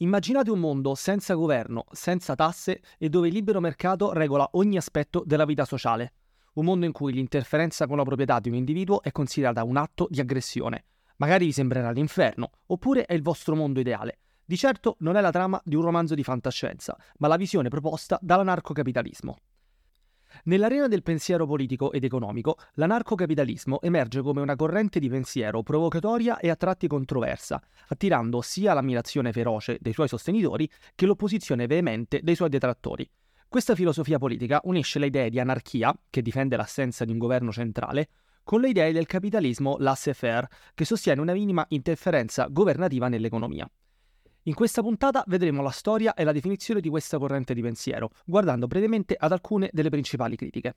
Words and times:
Immaginate 0.00 0.52
un 0.52 0.60
mondo 0.60 0.94
senza 0.94 1.34
governo, 1.34 1.84
senza 1.90 2.36
tasse 2.36 2.82
e 2.98 3.08
dove 3.08 3.26
il 3.26 3.34
libero 3.34 3.58
mercato 3.58 4.12
regola 4.12 4.48
ogni 4.52 4.76
aspetto 4.76 5.24
della 5.26 5.44
vita 5.44 5.64
sociale. 5.64 6.12
Un 6.54 6.66
mondo 6.66 6.86
in 6.86 6.92
cui 6.92 7.12
l'interferenza 7.12 7.88
con 7.88 7.96
la 7.96 8.04
proprietà 8.04 8.38
di 8.38 8.48
un 8.48 8.54
individuo 8.54 9.02
è 9.02 9.10
considerata 9.10 9.64
un 9.64 9.76
atto 9.76 10.06
di 10.08 10.20
aggressione. 10.20 10.84
Magari 11.16 11.46
vi 11.46 11.52
sembrerà 11.52 11.90
l'inferno, 11.90 12.50
oppure 12.66 13.06
è 13.06 13.14
il 13.14 13.22
vostro 13.22 13.56
mondo 13.56 13.80
ideale. 13.80 14.20
Di 14.44 14.56
certo 14.56 14.94
non 15.00 15.16
è 15.16 15.20
la 15.20 15.32
trama 15.32 15.60
di 15.64 15.74
un 15.74 15.82
romanzo 15.82 16.14
di 16.14 16.22
fantascienza, 16.22 16.96
ma 17.16 17.26
la 17.26 17.36
visione 17.36 17.68
proposta 17.68 18.20
dall'anarcocapitalismo. 18.22 19.36
Nell'arena 20.44 20.88
del 20.88 21.02
pensiero 21.02 21.46
politico 21.46 21.92
ed 21.92 22.04
economico, 22.04 22.56
l'anarcocapitalismo 22.74 23.80
emerge 23.80 24.22
come 24.22 24.40
una 24.40 24.56
corrente 24.56 24.98
di 24.98 25.08
pensiero 25.08 25.62
provocatoria 25.62 26.38
e 26.38 26.48
a 26.48 26.56
tratti 26.56 26.86
controversa, 26.86 27.62
attirando 27.88 28.40
sia 28.40 28.72
l'ammirazione 28.72 29.32
feroce 29.32 29.78
dei 29.80 29.92
suoi 29.92 30.08
sostenitori 30.08 30.70
che 30.94 31.06
l'opposizione 31.06 31.66
veemente 31.66 32.20
dei 32.22 32.34
suoi 32.34 32.48
detrattori. 32.48 33.08
Questa 33.48 33.74
filosofia 33.74 34.18
politica 34.18 34.60
unisce 34.64 34.98
le 34.98 35.06
idee 35.06 35.30
di 35.30 35.40
anarchia, 35.40 35.94
che 36.10 36.22
difende 36.22 36.56
l'assenza 36.56 37.04
di 37.04 37.12
un 37.12 37.18
governo 37.18 37.50
centrale, 37.50 38.08
con 38.42 38.60
le 38.60 38.68
idee 38.70 38.92
del 38.92 39.06
capitalismo 39.06 39.76
laissez-faire, 39.78 40.48
che 40.74 40.84
sostiene 40.84 41.20
una 41.20 41.32
minima 41.32 41.64
interferenza 41.68 42.46
governativa 42.50 43.08
nell'economia. 43.08 43.70
In 44.44 44.54
questa 44.54 44.82
puntata 44.82 45.24
vedremo 45.26 45.62
la 45.62 45.70
storia 45.70 46.14
e 46.14 46.24
la 46.24 46.32
definizione 46.32 46.80
di 46.80 46.88
questa 46.88 47.18
corrente 47.18 47.54
di 47.54 47.60
pensiero, 47.60 48.10
guardando 48.24 48.66
brevemente 48.66 49.14
ad 49.18 49.32
alcune 49.32 49.68
delle 49.72 49.90
principali 49.90 50.36
critiche. 50.36 50.74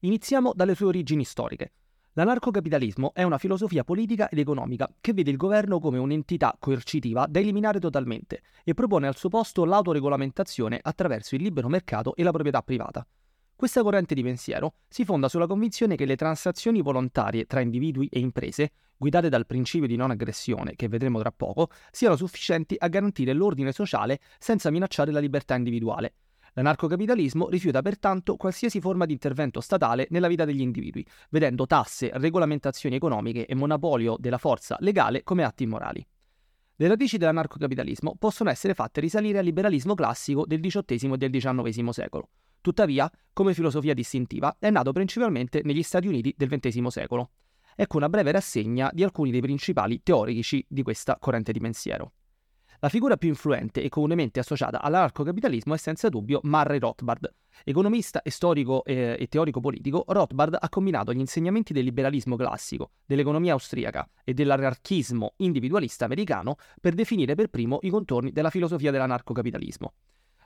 Iniziamo 0.00 0.52
dalle 0.54 0.74
sue 0.74 0.86
origini 0.86 1.24
storiche. 1.24 1.72
L'anarcocapitalismo 2.14 3.12
è 3.12 3.22
una 3.22 3.38
filosofia 3.38 3.82
politica 3.82 4.28
ed 4.28 4.38
economica 4.38 4.88
che 5.00 5.12
vede 5.12 5.30
il 5.30 5.36
governo 5.36 5.80
come 5.80 5.98
un'entità 5.98 6.56
coercitiva 6.58 7.26
da 7.28 7.40
eliminare 7.40 7.80
totalmente 7.80 8.42
e 8.62 8.74
propone 8.74 9.08
al 9.08 9.16
suo 9.16 9.28
posto 9.28 9.64
l'autoregolamentazione 9.64 10.78
attraverso 10.80 11.34
il 11.34 11.42
libero 11.42 11.68
mercato 11.68 12.14
e 12.14 12.22
la 12.22 12.30
proprietà 12.30 12.62
privata. 12.62 13.06
Questa 13.56 13.82
corrente 13.82 14.14
di 14.16 14.22
pensiero 14.24 14.74
si 14.88 15.04
fonda 15.04 15.28
sulla 15.28 15.46
convinzione 15.46 15.94
che 15.94 16.06
le 16.06 16.16
transazioni 16.16 16.82
volontarie 16.82 17.44
tra 17.46 17.60
individui 17.60 18.08
e 18.08 18.18
imprese, 18.18 18.72
guidate 18.96 19.28
dal 19.28 19.46
principio 19.46 19.86
di 19.86 19.94
non 19.94 20.10
aggressione, 20.10 20.74
che 20.74 20.88
vedremo 20.88 21.20
tra 21.20 21.30
poco, 21.30 21.70
siano 21.92 22.16
sufficienti 22.16 22.74
a 22.76 22.88
garantire 22.88 23.32
l'ordine 23.32 23.70
sociale 23.70 24.18
senza 24.38 24.70
minacciare 24.70 25.12
la 25.12 25.20
libertà 25.20 25.54
individuale. 25.54 26.14
L'anarcocapitalismo 26.54 27.48
rifiuta 27.48 27.80
pertanto 27.80 28.36
qualsiasi 28.36 28.80
forma 28.80 29.06
di 29.06 29.12
intervento 29.12 29.60
statale 29.60 30.08
nella 30.10 30.28
vita 30.28 30.44
degli 30.44 30.60
individui, 30.60 31.06
vedendo 31.30 31.66
tasse, 31.66 32.10
regolamentazioni 32.14 32.96
economiche 32.96 33.46
e 33.46 33.54
monopolio 33.54 34.16
della 34.18 34.38
forza 34.38 34.76
legale 34.80 35.22
come 35.22 35.44
atti 35.44 35.62
immorali. 35.62 36.04
Le 36.76 36.88
radici 36.88 37.18
dell'anarcocapitalismo 37.18 38.16
possono 38.18 38.50
essere 38.50 38.74
fatte 38.74 39.00
risalire 39.00 39.38
al 39.38 39.44
liberalismo 39.44 39.94
classico 39.94 40.44
del 40.44 40.60
XVIII 40.60 41.12
e 41.12 41.16
del 41.16 41.30
XIX 41.30 41.88
secolo. 41.90 42.28
Tuttavia, 42.64 43.10
come 43.34 43.52
filosofia 43.52 43.92
distintiva, 43.92 44.56
è 44.58 44.70
nato 44.70 44.90
principalmente 44.92 45.60
negli 45.64 45.82
Stati 45.82 46.06
Uniti 46.06 46.32
del 46.34 46.48
XX 46.48 46.86
secolo. 46.86 47.32
Ecco 47.76 47.98
una 47.98 48.08
breve 48.08 48.32
rassegna 48.32 48.88
di 48.90 49.02
alcuni 49.02 49.30
dei 49.30 49.42
principali 49.42 50.02
teorici 50.02 50.64
di 50.66 50.82
questa 50.82 51.18
corrente 51.20 51.52
di 51.52 51.60
pensiero. 51.60 52.12
La 52.78 52.88
figura 52.88 53.18
più 53.18 53.28
influente 53.28 53.82
e 53.82 53.90
comunemente 53.90 54.40
associata 54.40 54.80
all'anarcocapitalismo 54.80 55.74
è 55.74 55.76
senza 55.76 56.08
dubbio 56.08 56.40
Murray 56.44 56.78
Rothbard. 56.78 57.34
Economista 57.64 58.22
e 58.22 58.30
storico 58.30 58.82
eh, 58.84 59.14
e 59.18 59.26
teorico 59.26 59.60
politico, 59.60 60.02
Rothbard 60.06 60.56
ha 60.58 60.68
combinato 60.70 61.12
gli 61.12 61.20
insegnamenti 61.20 61.74
del 61.74 61.84
liberalismo 61.84 62.34
classico, 62.34 62.92
dell'economia 63.04 63.52
austriaca 63.52 64.08
e 64.24 64.32
dell'anarchismo 64.32 65.34
individualista 65.36 66.06
americano 66.06 66.56
per 66.80 66.94
definire 66.94 67.34
per 67.34 67.48
primo 67.48 67.80
i 67.82 67.90
contorni 67.90 68.32
della 68.32 68.48
filosofia 68.48 68.90
dell'anarcocapitalismo. 68.90 69.92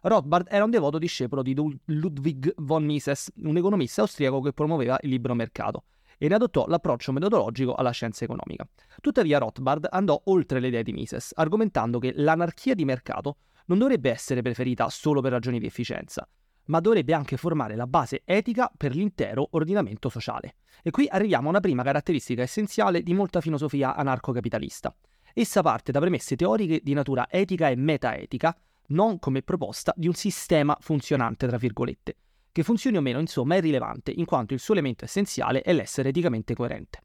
Rothbard 0.02 0.46
era 0.48 0.62
un 0.62 0.70
devoto 0.70 0.96
discepolo 0.98 1.42
di 1.42 1.54
Ludwig 1.54 2.54
von 2.58 2.84
Mises, 2.84 3.32
un 3.42 3.56
economista 3.56 4.02
austriaco 4.02 4.40
che 4.40 4.52
promuoveva 4.52 4.98
il 5.02 5.10
libero 5.10 5.34
mercato 5.34 5.84
e 6.18 6.28
ne 6.28 6.36
adottò 6.36 6.66
l'approccio 6.66 7.10
metodologico 7.10 7.74
alla 7.74 7.90
scienza 7.90 8.24
economica. 8.24 8.66
Tuttavia 9.00 9.38
Rothbard 9.38 9.88
andò 9.90 10.20
oltre 10.26 10.60
le 10.60 10.68
idee 10.68 10.84
di 10.84 10.92
Mises, 10.92 11.32
argomentando 11.34 11.98
che 11.98 12.12
l'anarchia 12.14 12.74
di 12.74 12.84
mercato 12.84 13.38
non 13.66 13.78
dovrebbe 13.78 14.10
essere 14.10 14.40
preferita 14.40 14.88
solo 14.88 15.20
per 15.20 15.32
ragioni 15.32 15.58
di 15.58 15.66
efficienza, 15.66 16.28
ma 16.66 16.80
dovrebbe 16.80 17.12
anche 17.12 17.36
formare 17.36 17.74
la 17.74 17.86
base 17.86 18.22
etica 18.24 18.70
per 18.76 18.94
l'intero 18.94 19.48
ordinamento 19.50 20.08
sociale. 20.08 20.56
E 20.82 20.90
qui 20.90 21.06
arriviamo 21.08 21.48
a 21.48 21.50
una 21.50 21.60
prima 21.60 21.82
caratteristica 21.82 22.42
essenziale 22.42 23.02
di 23.02 23.14
molta 23.14 23.40
filosofia 23.40 23.96
anarcocapitalista. 23.96 24.94
Essa 25.34 25.62
parte 25.62 25.92
da 25.92 26.00
premesse 26.00 26.36
teoriche 26.36 26.80
di 26.82 26.94
natura 26.94 27.26
etica 27.30 27.68
e 27.68 27.76
metaetica, 27.76 28.56
non 28.88 29.18
come 29.18 29.42
proposta 29.42 29.92
di 29.96 30.06
un 30.06 30.14
sistema 30.14 30.76
funzionante, 30.80 31.46
tra 31.46 31.56
virgolette. 31.56 32.16
Che 32.50 32.62
funzioni 32.62 32.96
o 32.96 33.00
meno, 33.00 33.20
insomma, 33.20 33.56
è 33.56 33.60
rilevante, 33.60 34.12
in 34.14 34.24
quanto 34.24 34.54
il 34.54 34.60
suo 34.60 34.74
elemento 34.74 35.04
essenziale 35.04 35.62
è 35.62 35.72
l'essere 35.72 36.08
eticamente 36.08 36.54
coerente. 36.54 37.02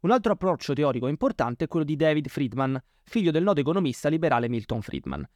Un 0.00 0.10
altro 0.10 0.32
approccio 0.32 0.72
teorico 0.72 1.08
importante 1.08 1.64
è 1.64 1.68
quello 1.68 1.84
di 1.84 1.96
David 1.96 2.28
Friedman, 2.28 2.82
figlio 3.04 3.30
del 3.30 3.42
noto 3.42 3.60
economista 3.60 4.08
liberale 4.08 4.48
Milton 4.48 4.80
Friedman. 4.80 5.28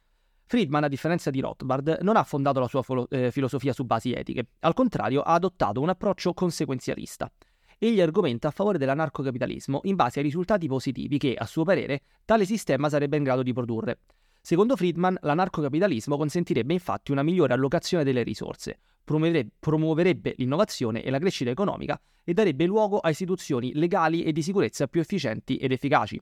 Friedman, 0.47 0.83
a 0.83 0.87
differenza 0.87 1.29
di 1.29 1.39
Rothbard, 1.39 1.99
non 2.01 2.15
ha 2.15 2.23
fondato 2.23 2.59
la 2.59 2.67
sua 2.67 2.81
filo- 2.81 3.09
eh, 3.09 3.31
filosofia 3.31 3.73
su 3.73 3.83
basi 3.83 4.13
etiche, 4.13 4.47
al 4.59 4.73
contrario 4.73 5.21
ha 5.21 5.33
adottato 5.33 5.81
un 5.81 5.89
approccio 5.89 6.33
conseguenzialista. 6.33 7.31
Egli 7.77 7.99
argomenta 7.99 8.47
a 8.47 8.51
favore 8.51 8.77
dell'anarcocapitalismo 8.77 9.81
in 9.83 9.95
base 9.95 10.19
ai 10.19 10.25
risultati 10.25 10.67
positivi 10.67 11.17
che, 11.17 11.35
a 11.35 11.45
suo 11.45 11.63
parere, 11.63 12.01
tale 12.23 12.45
sistema 12.45 12.89
sarebbe 12.89 13.17
in 13.17 13.23
grado 13.23 13.43
di 13.43 13.53
produrre. 13.53 13.99
Secondo 14.45 14.75
Friedman, 14.75 15.17
l'anarcocapitalismo 15.21 16.17
consentirebbe 16.17 16.71
infatti 16.71 17.11
una 17.11 17.23
migliore 17.23 17.55
allocazione 17.55 18.03
delle 18.03 18.21
risorse, 18.21 18.79
promuoverebbe 19.03 20.35
l'innovazione 20.37 21.01
e 21.01 21.09
la 21.09 21.17
crescita 21.17 21.49
economica 21.49 21.99
e 22.23 22.31
darebbe 22.33 22.67
luogo 22.67 22.99
a 22.99 23.09
istituzioni 23.09 23.73
legali 23.73 24.21
e 24.21 24.31
di 24.31 24.43
sicurezza 24.43 24.85
più 24.85 25.01
efficienti 25.01 25.57
ed 25.57 25.71
efficaci. 25.71 26.21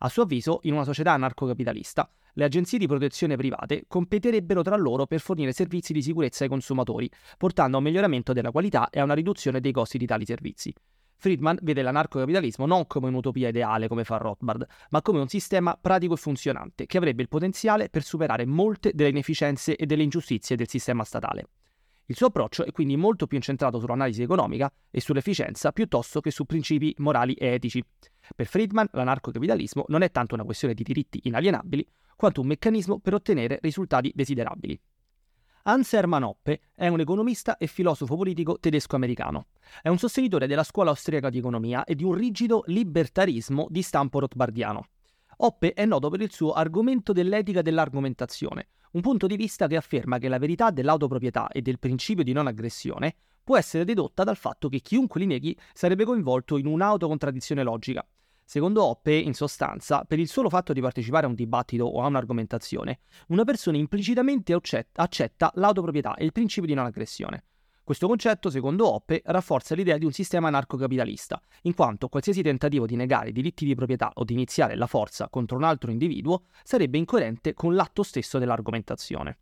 A 0.00 0.10
suo 0.10 0.24
avviso, 0.24 0.58
in 0.64 0.74
una 0.74 0.84
società 0.84 1.12
anarcocapitalista, 1.12 2.06
le 2.34 2.44
agenzie 2.44 2.76
di 2.76 2.86
protezione 2.86 3.36
private 3.36 3.84
competerebbero 3.88 4.60
tra 4.60 4.76
loro 4.76 5.06
per 5.06 5.20
fornire 5.20 5.54
servizi 5.54 5.94
di 5.94 6.02
sicurezza 6.02 6.44
ai 6.44 6.50
consumatori, 6.50 7.10
portando 7.38 7.76
a 7.76 7.78
un 7.78 7.86
miglioramento 7.86 8.34
della 8.34 8.50
qualità 8.50 8.90
e 8.90 9.00
a 9.00 9.04
una 9.04 9.14
riduzione 9.14 9.60
dei 9.60 9.72
costi 9.72 9.96
di 9.96 10.04
tali 10.04 10.26
servizi. 10.26 10.74
Friedman 11.22 11.56
vede 11.62 11.82
l'anarcocapitalismo 11.82 12.66
non 12.66 12.88
come 12.88 13.06
un'utopia 13.06 13.46
ideale 13.46 13.86
come 13.86 14.02
fa 14.02 14.16
Rothbard, 14.16 14.66
ma 14.90 15.02
come 15.02 15.20
un 15.20 15.28
sistema 15.28 15.78
pratico 15.80 16.14
e 16.14 16.16
funzionante 16.16 16.86
che 16.86 16.96
avrebbe 16.98 17.22
il 17.22 17.28
potenziale 17.28 17.88
per 17.90 18.02
superare 18.02 18.44
molte 18.44 18.90
delle 18.92 19.10
inefficienze 19.10 19.76
e 19.76 19.86
delle 19.86 20.02
ingiustizie 20.02 20.56
del 20.56 20.68
sistema 20.68 21.04
statale. 21.04 21.46
Il 22.06 22.16
suo 22.16 22.26
approccio 22.26 22.64
è 22.64 22.72
quindi 22.72 22.96
molto 22.96 23.28
più 23.28 23.36
incentrato 23.36 23.78
sull'analisi 23.78 24.20
economica 24.22 24.68
e 24.90 25.00
sull'efficienza 25.00 25.70
piuttosto 25.70 26.20
che 26.20 26.32
su 26.32 26.44
principi 26.44 26.92
morali 26.98 27.34
e 27.34 27.52
etici. 27.52 27.80
Per 28.34 28.46
Friedman 28.46 28.88
l'anarcocapitalismo 28.90 29.84
non 29.86 30.02
è 30.02 30.10
tanto 30.10 30.34
una 30.34 30.42
questione 30.42 30.74
di 30.74 30.82
diritti 30.82 31.20
inalienabili, 31.22 31.86
quanto 32.16 32.40
un 32.40 32.48
meccanismo 32.48 32.98
per 32.98 33.14
ottenere 33.14 33.60
risultati 33.62 34.10
desiderabili. 34.12 34.76
Hans 35.64 35.92
Hermann 35.92 36.24
Hoppe 36.24 36.62
è 36.74 36.88
un 36.88 36.98
economista 36.98 37.56
e 37.56 37.68
filosofo 37.68 38.16
politico 38.16 38.58
tedesco-americano. 38.58 39.46
È 39.80 39.88
un 39.88 39.96
sostenitore 39.96 40.48
della 40.48 40.64
scuola 40.64 40.90
austriaca 40.90 41.30
di 41.30 41.38
economia 41.38 41.84
e 41.84 41.94
di 41.94 42.02
un 42.02 42.14
rigido 42.14 42.64
libertarismo 42.66 43.68
di 43.70 43.80
stampo 43.82 44.18
rothbardiano. 44.18 44.86
Hoppe 45.36 45.72
è 45.72 45.86
noto 45.86 46.10
per 46.10 46.20
il 46.20 46.32
suo 46.32 46.52
argomento 46.52 47.12
dell'etica 47.12 47.62
dell'argomentazione, 47.62 48.70
un 48.92 49.02
punto 49.02 49.28
di 49.28 49.36
vista 49.36 49.68
che 49.68 49.76
afferma 49.76 50.18
che 50.18 50.26
la 50.26 50.38
verità 50.38 50.72
dell'autoproprietà 50.72 51.46
e 51.48 51.62
del 51.62 51.78
principio 51.78 52.24
di 52.24 52.32
non 52.32 52.48
aggressione 52.48 53.14
può 53.44 53.56
essere 53.56 53.84
dedotta 53.84 54.24
dal 54.24 54.36
fatto 54.36 54.68
che 54.68 54.80
chiunque 54.80 55.20
li 55.20 55.26
neghi 55.26 55.56
sarebbe 55.72 56.04
coinvolto 56.04 56.56
in 56.58 56.66
un'autocontraddizione 56.66 57.62
logica, 57.62 58.04
Secondo 58.52 58.84
Hoppe, 58.84 59.14
in 59.14 59.32
sostanza, 59.32 60.04
per 60.04 60.18
il 60.18 60.28
solo 60.28 60.50
fatto 60.50 60.74
di 60.74 60.82
partecipare 60.82 61.24
a 61.24 61.28
un 61.30 61.34
dibattito 61.34 61.86
o 61.86 62.02
a 62.02 62.06
un'argomentazione, 62.06 62.98
una 63.28 63.44
persona 63.44 63.78
implicitamente 63.78 64.52
accetta 64.52 65.50
l'autoproprietà 65.54 66.16
e 66.16 66.26
il 66.26 66.32
principio 66.32 66.68
di 66.68 66.74
non 66.74 66.84
aggressione. 66.84 67.44
Questo 67.82 68.06
concetto, 68.06 68.50
secondo 68.50 68.92
Hoppe, 68.92 69.22
rafforza 69.24 69.74
l'idea 69.74 69.96
di 69.96 70.04
un 70.04 70.12
sistema 70.12 70.48
anarcocapitalista, 70.48 71.40
in 71.62 71.72
quanto 71.72 72.08
qualsiasi 72.08 72.42
tentativo 72.42 72.84
di 72.84 72.94
negare 72.94 73.30
i 73.30 73.32
diritti 73.32 73.64
di 73.64 73.74
proprietà 73.74 74.10
o 74.12 74.22
di 74.22 74.34
iniziare 74.34 74.76
la 74.76 74.86
forza 74.86 75.30
contro 75.30 75.56
un 75.56 75.64
altro 75.64 75.90
individuo 75.90 76.42
sarebbe 76.62 76.98
incoerente 76.98 77.54
con 77.54 77.74
l'atto 77.74 78.02
stesso 78.02 78.38
dell'argomentazione. 78.38 79.38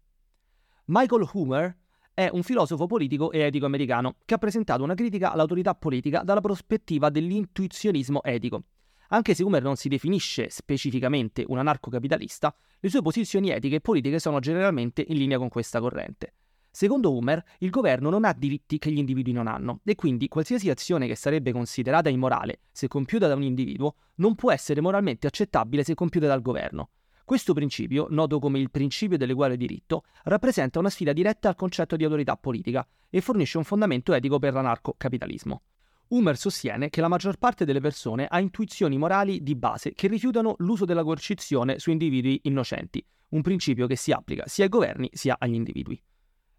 Michael 0.85 1.29
Humer 1.33 1.77
è 2.15 2.29
un 2.31 2.45
filosofo 2.45 2.87
politico 2.87 3.33
e 3.33 3.41
etico 3.41 3.67
americano 3.67 4.19
che 4.25 4.35
ha 4.35 4.39
presentato 4.39 4.85
una 4.85 4.95
critica 4.95 5.33
all'autorità 5.33 5.75
politica 5.75 6.23
dalla 6.23 6.41
prospettiva 6.41 7.11
dell'intuizionismo 7.11 8.23
etico. 8.23 8.63
Anche 9.13 9.35
se 9.35 9.43
Humer 9.43 9.63
non 9.63 9.75
si 9.75 9.89
definisce 9.89 10.51
specificamente 10.51 11.45
un 11.49 11.59
anarcocapitalista, 11.59 12.55
le 12.79 12.89
sue 12.89 13.03
posizioni 13.03 13.51
etiche 13.51 13.77
e 13.77 13.81
politiche 13.81 14.21
sono 14.21 14.39
generalmente 14.39 15.05
in 15.07 15.17
linea 15.17 15.37
con 15.37 15.49
questa 15.49 15.81
corrente. 15.81 16.35
Secondo 16.71 17.13
Humer, 17.17 17.43
il 17.59 17.71
governo 17.71 18.09
non 18.09 18.25
ha 18.25 18.33
diritti 18.33 18.79
che 18.79 18.93
gli 18.93 18.99
individui 18.99 19.33
non 19.33 19.49
hanno, 19.49 19.81
e 19.85 19.97
quindi 19.97 20.29
qualsiasi 20.29 20.71
azione 20.71 21.09
che 21.09 21.17
sarebbe 21.17 21.51
considerata 21.51 22.09
immorale 22.09 22.61
se 22.71 22.87
compiuta 22.87 23.27
da 23.27 23.35
un 23.35 23.43
individuo 23.43 23.97
non 24.17 24.37
può 24.37 24.53
essere 24.53 24.81
moralmente 24.81 25.27
accettabile 25.27 25.83
se 25.83 25.95
compiuta 25.95 26.29
dal 26.29 26.41
governo. 26.41 26.91
Questo 27.25 27.53
principio, 27.53 28.07
noto 28.11 28.39
come 28.39 28.61
il 28.61 28.71
principio 28.71 29.17
dell'eguale 29.17 29.57
diritto, 29.57 30.05
rappresenta 30.25 30.79
una 30.79 30.89
sfida 30.89 31.13
diretta 31.13 31.49
al 31.49 31.57
concetto 31.57 31.97
di 31.97 32.05
autorità 32.05 32.37
politica 32.37 32.87
e 33.09 33.21
fornisce 33.21 33.59
un 33.59 33.65
fondamento 33.65 34.13
etico 34.13 34.39
per 34.39 34.53
l'anarcocapitalismo. 34.53 35.63
Humer 36.11 36.37
sostiene 36.37 36.91
che 36.91 37.01
la 37.01 37.07
maggior 37.07 37.37
parte 37.37 37.65
delle 37.65 37.81
persone 37.81 38.27
ha 38.27 38.41
intuizioni 38.41 38.99
morali 38.99 39.45
di 39.45 39.55
base 39.55 39.93
che 39.93 40.09
rifiutano 40.09 40.57
l'uso 40.59 40.85
della 40.85 41.05
coercizione 41.05 41.79
su 41.79 41.93
individui 41.93 42.41
innocenti, 42.45 43.05
un 43.29 43.43
principio 43.43 43.87
che 43.87 43.95
si 43.95 44.11
applica 44.11 44.43
sia 44.47 44.65
ai 44.65 44.71
governi 44.71 45.09
sia 45.13 45.37
agli 45.39 45.55
individui. 45.55 46.03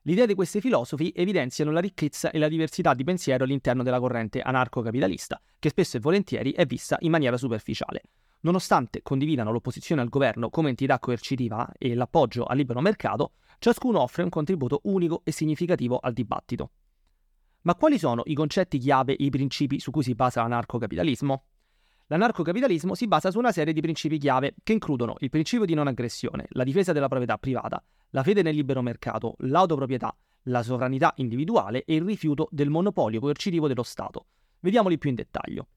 L'idea 0.04 0.26
di 0.26 0.36
questi 0.36 0.62
filosofi 0.62 1.12
evidenziano 1.14 1.72
la 1.72 1.82
ricchezza 1.82 2.32
e 2.32 2.40
la 2.40 2.48
diversità 2.48 2.94
di 2.94 3.04
pensiero 3.04 3.44
all'interno 3.44 3.84
della 3.84 4.00
corrente 4.00 4.40
anarcocapitalista, 4.40 5.42
che 5.60 5.70
spesso 5.70 5.98
e 5.98 6.00
volentieri 6.00 6.54
è 6.54 6.66
vista 6.66 6.96
in 7.02 7.12
maniera 7.12 7.36
superficiale. 7.36 8.04
Nonostante 8.44 9.02
condividano 9.02 9.52
l'opposizione 9.52 10.02
al 10.02 10.08
governo 10.08 10.50
come 10.50 10.70
entità 10.70 10.98
coercitiva 10.98 11.70
e 11.78 11.94
l'appoggio 11.94 12.46
al 12.46 12.56
libero 12.56 12.80
mercato, 12.80 13.34
ciascuno 13.60 14.00
offre 14.00 14.24
un 14.24 14.30
contributo 14.30 14.80
unico 14.84 15.22
e 15.26 15.34
significativo 15.34 16.00
al 16.00 16.14
dibattito. 16.14 16.72
Ma 17.64 17.76
quali 17.76 18.00
sono 18.00 18.24
i 18.26 18.34
concetti 18.34 18.80
chiave 18.80 19.16
e 19.16 19.26
i 19.26 19.30
principi 19.30 19.80
su 19.80 19.92
cui 19.92 20.02
si 20.02 20.16
basa 20.16 20.42
l'anarcocapitalismo? 20.42 21.44
L'anarcocapitalismo 22.08 22.96
si 22.96 23.08
basa 23.08 23.30
su 23.30 23.38
una 23.38 23.52
serie 23.52 23.72
di 23.72 23.82
principi 23.82 24.18
chiave 24.18 24.56
che 24.64 24.74
includono 24.74 25.16
il 25.20 25.30
principio 25.30 25.66
di 25.66 25.76
non 25.76 25.86
aggressione, 25.86 26.48
la 26.50 26.64
difesa 26.64 26.92
della 26.92 27.08
proprietà 27.08 27.38
privata, 27.38 27.82
la 28.10 28.24
fede 28.24 28.42
nel 28.42 28.56
libero 28.56 28.82
mercato, 28.82 29.36
l'autoproprietà, 29.40 30.16
la 30.46 30.64
sovranità 30.64 31.14
individuale 31.18 31.84
e 31.86 31.94
il 31.94 32.02
rifiuto 32.02 32.48
del 32.50 32.72
monopolio 32.72 33.20
coercitivo 33.20 33.68
dello 33.68 33.84
Stato. 33.84 34.26
Vediamoli 34.60 34.98
più 34.98 35.10
in 35.10 35.16
dettaglio. 35.16 35.68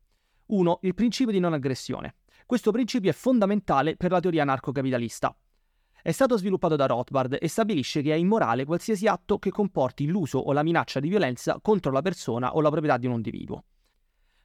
1. 0.47 0.79
Il 0.83 0.95
principio 0.95 1.33
di 1.33 1.39
non 1.39 1.53
aggressione. 1.53 2.15
Questo 2.47 2.71
principio 2.71 3.11
è 3.11 3.15
fondamentale 3.15 3.97
per 3.97 4.11
la 4.11 4.21
teoria 4.21 4.43
anarcocapitalista. 4.43 5.37
È 6.07 6.13
stato 6.13 6.37
sviluppato 6.37 6.77
da 6.77 6.85
Rothbard 6.85 7.39
e 7.41 7.49
stabilisce 7.49 8.03
che 8.03 8.13
è 8.13 8.17
immorale 8.17 8.67
qualsiasi 8.67 9.07
atto 9.07 9.39
che 9.39 9.49
comporti 9.49 10.05
l'uso 10.05 10.37
o 10.37 10.53
la 10.53 10.63
minaccia 10.63 11.01
di 11.01 11.09
violenza 11.09 11.59
contro 11.63 11.91
la 11.93 12.03
persona 12.03 12.55
o 12.55 12.61
la 12.61 12.69
proprietà 12.69 12.99
di 12.99 13.07
un 13.07 13.15
individuo. 13.15 13.65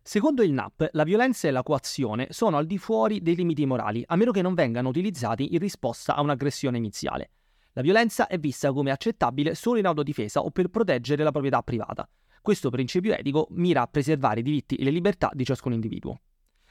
Secondo 0.01 0.41
il 0.41 0.53
NAP, 0.53 0.87
la 0.93 1.03
violenza 1.03 1.49
e 1.49 1.51
la 1.51 1.61
coazione 1.61 2.27
sono 2.29 2.55
al 2.55 2.65
di 2.65 2.77
fuori 2.77 3.21
dei 3.21 3.35
limiti 3.35 3.65
morali, 3.65 4.01
a 4.07 4.15
meno 4.15 4.31
che 4.31 4.41
non 4.41 4.53
vengano 4.53 4.87
utilizzati 4.87 5.53
in 5.53 5.59
risposta 5.59 6.15
a 6.15 6.21
un'aggressione 6.21 6.77
iniziale. 6.77 7.31
La 7.73 7.81
violenza 7.81 8.27
è 8.27 8.39
vista 8.39 8.71
come 8.71 8.91
accettabile 8.91 9.53
solo 9.53 9.79
in 9.79 9.85
autodifesa 9.85 10.39
o 10.39 10.51
per 10.51 10.69
proteggere 10.69 11.23
la 11.23 11.31
proprietà 11.31 11.61
privata. 11.61 12.09
Questo 12.41 12.69
principio 12.69 13.13
etico 13.13 13.47
mira 13.49 13.81
a 13.81 13.87
preservare 13.87 14.39
i 14.39 14.43
diritti 14.43 14.75
e 14.75 14.83
le 14.85 14.91
libertà 14.91 15.29
di 15.33 15.43
ciascun 15.43 15.73
individuo. 15.73 16.21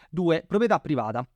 2. 0.08 0.44
Proprietà 0.46 0.80
privata. 0.80 1.28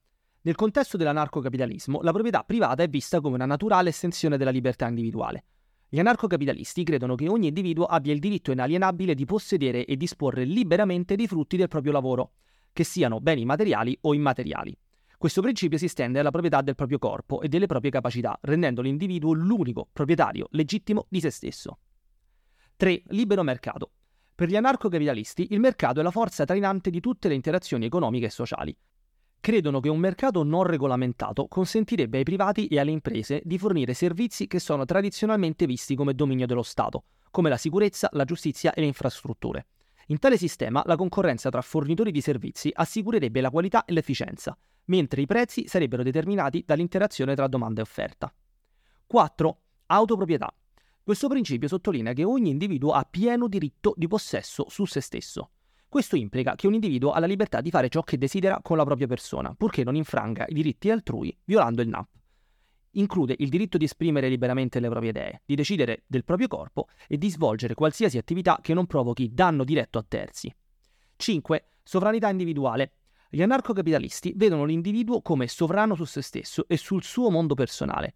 Nel 0.45 0.57
contesto 0.57 0.97
dell'anarcocapitalismo, 0.97 2.01
la 2.03 2.11
proprietà 2.11 2.43
privata 2.43 2.83
è 2.83 2.89
vista 2.89 3.21
come 3.21 3.37
una 3.37 3.47
naturale 3.47 3.91
estensione 3.91 4.37
della 4.37 4.51
libertà 4.51 4.89
individuale. 4.89 5.45
Gli 5.89 6.01
anarcocapitalisti 6.01 6.83
credono 6.83 7.15
che 7.15 7.29
ogni 7.29 7.49
individuo 7.49 7.85
abbia 7.85 8.13
il 8.13 8.19
diritto 8.19 8.51
inalienabile 8.51 9.15
di 9.15 9.25
possedere 9.25 9.85
e 9.85 9.97
disporre 9.97 10.45
liberamente 10.45 11.15
dei 11.15 11.29
frutti 11.29 11.57
del 11.57 11.69
proprio 11.69 11.93
lavoro, 11.93 12.33
che 12.73 12.83
siano 12.83 13.21
beni 13.21 13.45
materiali 13.45 13.97
o 14.01 14.15
immateriali. 14.15 14.77
Questo 15.17 15.43
principio 15.43 15.79
si 15.79 15.85
estende 15.85 16.19
alla 16.19 16.33
proprietà 16.33 16.61
del 16.61 16.75
proprio 16.75 16.99
corpo 16.99 17.41
e 17.41 17.47
delle 17.47 17.67
proprie 17.67 17.93
capacità, 17.93 18.37
rendendo 18.43 18.83
l'individuo 18.83 19.35
l'unico 19.35 19.89
proprietario 19.93 20.49
legittimo 20.51 21.07
di 21.09 21.21
se 21.21 21.31
stesso. 21.31 21.79
3. 22.75 23.03
Libero 23.09 23.45
mercato. 23.45 23.93
Per 24.35 24.49
gli 24.49 24.57
anarcocapitalisti 24.57 25.53
il 25.53 25.61
mercato 25.61 26.01
è 26.01 26.03
la 26.03 26.11
forza 26.11 26.45
trainante 26.45 26.91
di 26.91 26.99
tutte 26.99 27.29
le 27.29 27.35
interazioni 27.35 27.85
economiche 27.85 28.27
e 28.27 28.31
sociali. 28.31 28.77
Credono 29.43 29.81
che 29.81 29.89
un 29.89 29.99
mercato 29.99 30.45
non 30.45 30.63
regolamentato 30.63 31.49
consentirebbe 31.49 32.19
ai 32.19 32.23
privati 32.23 32.69
e 32.69 32.79
alle 32.79 32.93
imprese 32.93 33.43
di 33.45 33.59
fornire 33.59 33.93
servizi 33.93 34.47
che 34.47 34.61
sono 34.61 34.85
tradizionalmente 34.85 35.67
visti 35.67 35.97
come 35.97 36.15
dominio 36.15 36.47
dello 36.47 36.63
Stato, 36.63 37.07
come 37.33 37.49
la 37.49 37.57
sicurezza, 37.57 38.09
la 38.13 38.23
giustizia 38.23 38.73
e 38.73 38.81
le 38.81 38.87
infrastrutture. 38.87 39.67
In 40.07 40.21
tale 40.21 40.37
sistema 40.37 40.85
la 40.87 40.95
concorrenza 40.95 41.51
tra 41.51 41.61
fornitori 41.61 42.13
di 42.13 42.21
servizi 42.21 42.71
assicurerebbe 42.73 43.41
la 43.41 43.51
qualità 43.51 43.85
e 43.85 43.95
l'efficienza, 43.95 44.57
mentre 44.85 45.23
i 45.23 45.27
prezzi 45.27 45.67
sarebbero 45.67 46.05
determinati 46.05 46.63
dall'interazione 46.65 47.35
tra 47.35 47.49
domanda 47.49 47.81
e 47.81 47.83
offerta. 47.83 48.33
4. 49.09 49.59
Autoproprietà. 49.87 50.55
Questo 51.03 51.27
principio 51.27 51.67
sottolinea 51.67 52.13
che 52.13 52.23
ogni 52.23 52.51
individuo 52.51 52.93
ha 52.93 53.05
pieno 53.11 53.49
diritto 53.49 53.93
di 53.97 54.07
possesso 54.07 54.67
su 54.69 54.85
se 54.85 55.01
stesso. 55.01 55.51
Questo 55.93 56.17
implica 56.17 56.55
che 56.55 56.67
un 56.67 56.73
individuo 56.73 57.11
ha 57.11 57.19
la 57.19 57.27
libertà 57.27 57.61
di 57.61 57.69
fare 57.69 57.91
ciò 57.91 58.01
che 58.01 58.17
desidera 58.17 58.61
con 58.63 58.79
la 58.79 58.85
propria 58.85 59.07
persona, 59.07 59.53
purché 59.55 59.85
non 59.85 59.95
infranga 59.95 60.47
i 60.49 60.55
diritti 60.55 60.89
altrui 60.89 61.37
violando 61.45 61.83
il 61.83 61.89
NAP. 61.89 62.09
Include 62.93 63.35
il 63.37 63.51
diritto 63.51 63.77
di 63.77 63.85
esprimere 63.85 64.31
liberamente 64.31 64.81
le 64.81 64.89
proprie 64.89 65.11
idee, 65.11 65.43
di 65.45 65.55
decidere 65.55 66.05
del 66.07 66.25
proprio 66.25 66.49
corpo 66.49 66.87
e 67.07 67.19
di 67.19 67.29
svolgere 67.29 67.75
qualsiasi 67.75 68.17
attività 68.17 68.59
che 68.63 68.73
non 68.73 68.87
provochi 68.87 69.35
danno 69.35 69.65
diretto 69.65 69.99
a 69.99 70.05
terzi. 70.09 70.51
5. 71.17 71.73
Sovranità 71.83 72.31
individuale. 72.31 72.95
Gli 73.29 73.43
anarcocapitalisti 73.43 74.33
vedono 74.35 74.65
l'individuo 74.65 75.21
come 75.21 75.47
sovrano 75.47 75.95
su 75.95 76.05
se 76.05 76.23
stesso 76.23 76.65
e 76.69 76.79
sul 76.79 77.03
suo 77.03 77.29
mondo 77.29 77.53
personale, 77.53 78.15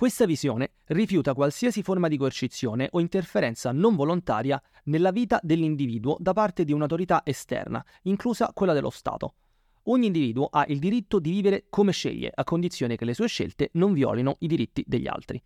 questa 0.00 0.24
visione 0.24 0.76
rifiuta 0.86 1.34
qualsiasi 1.34 1.82
forma 1.82 2.08
di 2.08 2.16
coercizione 2.16 2.88
o 2.92 3.00
interferenza 3.00 3.70
non 3.70 3.96
volontaria 3.96 4.58
nella 4.84 5.10
vita 5.10 5.38
dell'individuo 5.42 6.16
da 6.18 6.32
parte 6.32 6.64
di 6.64 6.72
un'autorità 6.72 7.20
esterna, 7.22 7.84
inclusa 8.04 8.50
quella 8.54 8.72
dello 8.72 8.88
Stato. 8.88 9.34
Ogni 9.82 10.06
individuo 10.06 10.46
ha 10.50 10.64
il 10.68 10.78
diritto 10.78 11.18
di 11.18 11.32
vivere 11.32 11.66
come 11.68 11.92
sceglie, 11.92 12.32
a 12.34 12.44
condizione 12.44 12.96
che 12.96 13.04
le 13.04 13.12
sue 13.12 13.28
scelte 13.28 13.68
non 13.74 13.92
violino 13.92 14.36
i 14.38 14.46
diritti 14.46 14.82
degli 14.86 15.06
altri. 15.06 15.38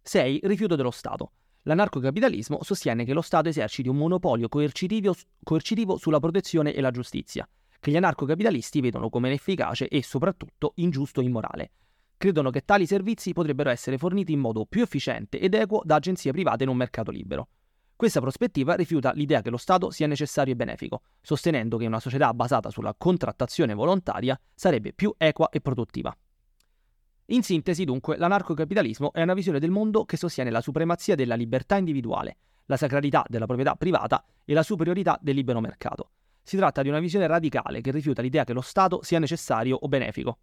6. 0.00 0.42
Rifiuto 0.44 0.76
dello 0.76 0.92
Stato. 0.92 1.32
L'anarcocapitalismo 1.62 2.62
sostiene 2.62 3.04
che 3.04 3.12
lo 3.12 3.20
Stato 3.20 3.48
eserciti 3.48 3.88
un 3.88 3.96
monopolio 3.96 4.48
coercitivo, 4.48 5.12
coercitivo 5.42 5.96
sulla 5.96 6.20
protezione 6.20 6.72
e 6.72 6.80
la 6.80 6.92
giustizia, 6.92 7.48
che 7.80 7.90
gli 7.90 7.96
anarcocapitalisti 7.96 8.80
vedono 8.80 9.08
come 9.10 9.26
inefficace 9.26 9.88
e 9.88 10.04
soprattutto 10.04 10.70
ingiusto 10.76 11.20
e 11.20 11.24
immorale 11.24 11.70
credono 12.22 12.50
che 12.50 12.64
tali 12.64 12.86
servizi 12.86 13.32
potrebbero 13.32 13.68
essere 13.68 13.98
forniti 13.98 14.30
in 14.30 14.38
modo 14.38 14.64
più 14.64 14.82
efficiente 14.82 15.40
ed 15.40 15.54
equo 15.54 15.82
da 15.84 15.96
agenzie 15.96 16.30
private 16.30 16.62
in 16.62 16.68
un 16.68 16.76
mercato 16.76 17.10
libero. 17.10 17.48
Questa 17.96 18.20
prospettiva 18.20 18.76
rifiuta 18.76 19.10
l'idea 19.10 19.42
che 19.42 19.50
lo 19.50 19.56
Stato 19.56 19.90
sia 19.90 20.06
necessario 20.06 20.52
e 20.52 20.56
benefico, 20.56 21.02
sostenendo 21.20 21.78
che 21.78 21.86
una 21.86 21.98
società 21.98 22.32
basata 22.32 22.70
sulla 22.70 22.94
contrattazione 22.96 23.74
volontaria 23.74 24.40
sarebbe 24.54 24.92
più 24.92 25.12
equa 25.18 25.48
e 25.48 25.60
produttiva. 25.60 26.16
In 27.26 27.42
sintesi, 27.42 27.82
dunque, 27.84 28.16
l'anarcocapitalismo 28.16 29.12
è 29.12 29.22
una 29.22 29.34
visione 29.34 29.58
del 29.58 29.72
mondo 29.72 30.04
che 30.04 30.16
sostiene 30.16 30.50
la 30.50 30.60
supremazia 30.60 31.16
della 31.16 31.34
libertà 31.34 31.76
individuale, 31.76 32.36
la 32.66 32.76
sacralità 32.76 33.24
della 33.26 33.46
proprietà 33.46 33.74
privata 33.74 34.24
e 34.44 34.54
la 34.54 34.62
superiorità 34.62 35.18
del 35.20 35.34
libero 35.34 35.58
mercato. 35.58 36.10
Si 36.40 36.56
tratta 36.56 36.82
di 36.82 36.88
una 36.88 37.00
visione 37.00 37.26
radicale 37.26 37.80
che 37.80 37.90
rifiuta 37.90 38.22
l'idea 38.22 38.44
che 38.44 38.52
lo 38.52 38.60
Stato 38.60 39.02
sia 39.02 39.18
necessario 39.18 39.76
o 39.76 39.88
benefico, 39.88 40.38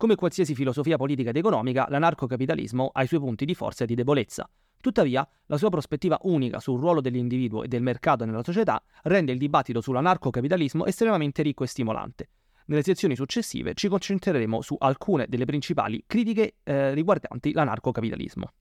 come 0.00 0.14
qualsiasi 0.14 0.54
filosofia 0.54 0.96
politica 0.96 1.28
ed 1.28 1.36
economica, 1.36 1.86
l'anarcocapitalismo 1.90 2.88
ha 2.90 3.02
i 3.02 3.06
suoi 3.06 3.20
punti 3.20 3.44
di 3.44 3.54
forza 3.54 3.84
e 3.84 3.86
di 3.86 3.94
debolezza. 3.94 4.48
Tuttavia, 4.80 5.28
la 5.44 5.58
sua 5.58 5.68
prospettiva 5.68 6.18
unica 6.22 6.58
sul 6.58 6.80
ruolo 6.80 7.02
dell'individuo 7.02 7.64
e 7.64 7.68
del 7.68 7.82
mercato 7.82 8.24
nella 8.24 8.42
società 8.42 8.82
rende 9.02 9.32
il 9.32 9.36
dibattito 9.36 9.82
sull'anarcocapitalismo 9.82 10.86
estremamente 10.86 11.42
ricco 11.42 11.64
e 11.64 11.66
stimolante. 11.66 12.30
Nelle 12.64 12.82
sezioni 12.82 13.14
successive 13.14 13.74
ci 13.74 13.88
concentreremo 13.88 14.62
su 14.62 14.74
alcune 14.78 15.26
delle 15.28 15.44
principali 15.44 16.02
critiche 16.06 16.54
eh, 16.62 16.94
riguardanti 16.94 17.52
l'anarcocapitalismo. 17.52 18.52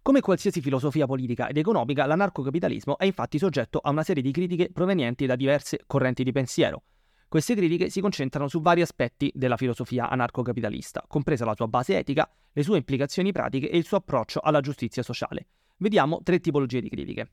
Come 0.00 0.22
qualsiasi 0.22 0.62
filosofia 0.62 1.04
politica 1.04 1.46
ed 1.46 1.58
economica, 1.58 2.06
l'anarcocapitalismo 2.06 2.96
è 2.96 3.04
infatti 3.04 3.36
soggetto 3.36 3.80
a 3.80 3.90
una 3.90 4.02
serie 4.02 4.22
di 4.22 4.30
critiche 4.30 4.70
provenienti 4.72 5.26
da 5.26 5.36
diverse 5.36 5.80
correnti 5.86 6.24
di 6.24 6.32
pensiero, 6.32 6.84
queste 7.30 7.54
critiche 7.54 7.90
si 7.90 8.00
concentrano 8.00 8.48
su 8.48 8.60
vari 8.60 8.80
aspetti 8.80 9.30
della 9.32 9.56
filosofia 9.56 10.10
anarcocapitalista, 10.10 11.04
compresa 11.06 11.44
la 11.44 11.54
sua 11.54 11.68
base 11.68 11.96
etica, 11.96 12.28
le 12.50 12.62
sue 12.64 12.76
implicazioni 12.76 13.30
pratiche 13.30 13.70
e 13.70 13.76
il 13.76 13.84
suo 13.84 13.98
approccio 13.98 14.40
alla 14.40 14.60
giustizia 14.60 15.04
sociale. 15.04 15.46
Vediamo 15.76 16.22
tre 16.24 16.40
tipologie 16.40 16.80
di 16.80 16.88
critiche. 16.88 17.30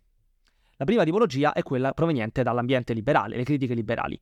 La 0.76 0.86
prima 0.86 1.04
tipologia 1.04 1.52
è 1.52 1.64
quella 1.64 1.94
proveniente 1.94 2.44
dall'ambiente 2.44 2.94
liberale, 2.94 3.38
le 3.38 3.44
critiche 3.44 3.74
liberali. 3.74 4.22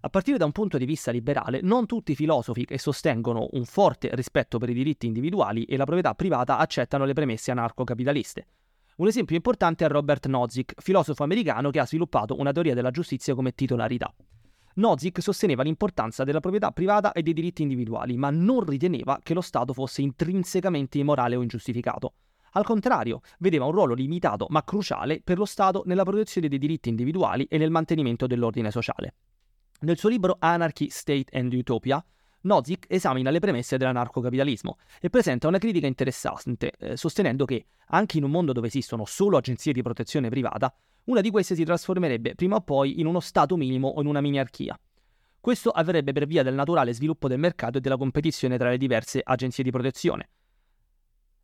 A 0.00 0.08
partire 0.08 0.38
da 0.38 0.44
un 0.44 0.50
punto 0.50 0.76
di 0.76 0.86
vista 0.86 1.12
liberale, 1.12 1.60
non 1.62 1.86
tutti 1.86 2.10
i 2.10 2.16
filosofi 2.16 2.64
che 2.64 2.80
sostengono 2.80 3.46
un 3.52 3.64
forte 3.64 4.10
rispetto 4.14 4.58
per 4.58 4.70
i 4.70 4.74
diritti 4.74 5.06
individuali 5.06 5.62
e 5.66 5.76
la 5.76 5.84
proprietà 5.84 6.16
privata 6.16 6.58
accettano 6.58 7.04
le 7.04 7.12
premesse 7.12 7.52
anarcocapitaliste. 7.52 8.46
Un 8.96 9.06
esempio 9.06 9.36
importante 9.36 9.84
è 9.84 9.88
Robert 9.88 10.26
Nozick, 10.26 10.82
filosofo 10.82 11.22
americano 11.22 11.70
che 11.70 11.78
ha 11.78 11.86
sviluppato 11.86 12.36
una 12.40 12.50
teoria 12.50 12.74
della 12.74 12.90
giustizia 12.90 13.36
come 13.36 13.52
titolarità. 13.54 14.12
Nozick 14.74 15.20
sosteneva 15.20 15.62
l'importanza 15.62 16.24
della 16.24 16.40
proprietà 16.40 16.70
privata 16.70 17.12
e 17.12 17.22
dei 17.22 17.32
diritti 17.32 17.62
individuali, 17.62 18.16
ma 18.16 18.30
non 18.30 18.64
riteneva 18.64 19.18
che 19.22 19.34
lo 19.34 19.40
Stato 19.40 19.72
fosse 19.72 20.02
intrinsecamente 20.02 20.98
immorale 20.98 21.36
o 21.36 21.42
ingiustificato. 21.42 22.14
Al 22.52 22.64
contrario, 22.64 23.20
vedeva 23.38 23.64
un 23.64 23.72
ruolo 23.72 23.94
limitato 23.94 24.46
ma 24.50 24.62
cruciale 24.62 25.20
per 25.22 25.38
lo 25.38 25.44
Stato 25.44 25.82
nella 25.86 26.04
protezione 26.04 26.48
dei 26.48 26.58
diritti 26.58 26.88
individuali 26.88 27.44
e 27.44 27.58
nel 27.58 27.70
mantenimento 27.70 28.26
dell'ordine 28.26 28.70
sociale. 28.70 29.14
Nel 29.80 29.98
suo 29.98 30.08
libro 30.08 30.36
Anarchy, 30.38 30.88
State 30.90 31.36
and 31.36 31.52
Utopia, 31.52 32.04
Nozick 32.42 32.86
esamina 32.88 33.30
le 33.30 33.38
premesse 33.38 33.76
dell'anarcocapitalismo 33.76 34.78
e 35.00 35.10
presenta 35.10 35.46
una 35.46 35.58
critica 35.58 35.86
interessante, 35.86 36.72
eh, 36.78 36.96
sostenendo 36.96 37.44
che, 37.44 37.66
anche 37.88 38.18
in 38.18 38.24
un 38.24 38.30
mondo 38.30 38.52
dove 38.52 38.66
esistono 38.66 39.04
solo 39.04 39.36
agenzie 39.36 39.72
di 39.72 39.82
protezione 39.82 40.28
privata, 40.28 40.74
una 41.04 41.20
di 41.20 41.30
queste 41.30 41.54
si 41.54 41.64
trasformerebbe 41.64 42.34
prima 42.34 42.56
o 42.56 42.60
poi 42.60 43.00
in 43.00 43.06
uno 43.06 43.20
stato 43.20 43.56
minimo 43.56 43.88
o 43.88 44.00
in 44.00 44.06
una 44.06 44.20
miniarchia. 44.20 44.78
Questo 45.40 45.70
avverrebbe 45.70 46.12
per 46.12 46.26
via 46.26 46.42
del 46.42 46.54
naturale 46.54 46.92
sviluppo 46.92 47.28
del 47.28 47.38
mercato 47.38 47.78
e 47.78 47.80
della 47.80 47.96
competizione 47.96 48.58
tra 48.58 48.70
le 48.70 48.78
diverse 48.78 49.20
agenzie 49.22 49.64
di 49.64 49.70
protezione. 49.70 50.30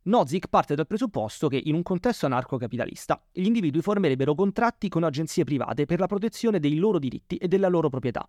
Nozick 0.03 0.47
parte 0.47 0.75
dal 0.75 0.87
presupposto 0.87 1.49
che 1.49 1.61
in 1.61 1.75
un 1.75 1.83
contesto 1.83 2.25
anarcocapitalista 2.25 3.21
gli 3.31 3.45
individui 3.45 3.81
formerebbero 3.81 4.33
contratti 4.33 4.87
con 4.87 5.03
agenzie 5.03 5.43
private 5.43 5.85
per 5.85 5.99
la 5.99 6.07
protezione 6.07 6.59
dei 6.59 6.75
loro 6.75 6.99
diritti 6.99 7.35
e 7.35 7.49
della 7.49 7.67
loro 7.67 7.89
proprietà, 7.89 8.27